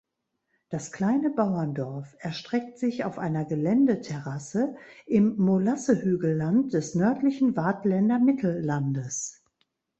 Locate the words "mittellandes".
8.17-9.43